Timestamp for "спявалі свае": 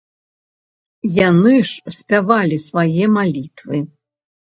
1.97-3.05